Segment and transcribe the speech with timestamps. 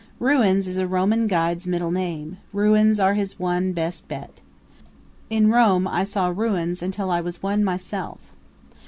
[0.19, 4.41] Ruins is a Roman guide's middle name; ruins are his one best bet.
[5.29, 8.19] In Rome I saw ruins until I was one myself.